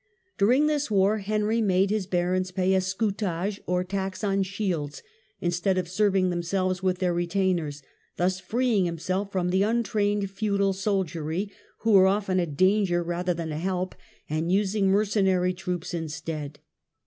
[0.39, 5.03] During this war Henry made his barons pay a scutag€y or tax on shields,
[5.41, 7.83] instead of serving themselves with their retainers,
[8.17, 11.51] thus freeing himself from the untrained feudal soldiery,
[11.81, 13.93] who were often a danger rather than a help,
[14.27, 16.57] and using mercenary troops instead.